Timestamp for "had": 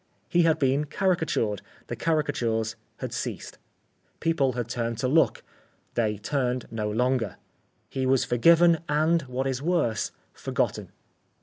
0.41-0.57, 3.01-3.13, 4.53-4.67